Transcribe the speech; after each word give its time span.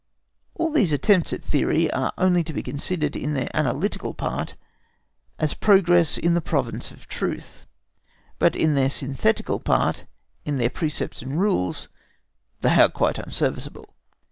All 0.55 0.71
these 0.71 0.91
attempts 0.91 1.31
at 1.31 1.43
theory 1.43 1.91
are 1.91 2.11
only 2.17 2.43
to 2.45 2.53
be 2.53 2.63
considered 2.63 3.15
in 3.15 3.33
their 3.35 3.51
analytical 3.55 4.15
part 4.15 4.55
as 5.37 5.53
progress 5.53 6.17
in 6.17 6.33
the 6.33 6.41
province 6.41 6.89
of 6.89 7.07
truth, 7.07 7.67
but 8.39 8.55
in 8.55 8.73
their 8.73 8.89
synthetical 8.89 9.59
part, 9.59 10.05
in 10.43 10.57
their 10.57 10.71
precepts 10.71 11.21
and 11.21 11.39
rules, 11.39 11.87
they 12.61 12.73
are 12.81 12.89
quite 12.89 13.19
unserviceable. 13.19 13.93